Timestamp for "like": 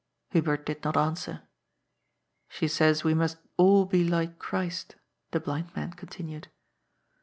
4.03-4.39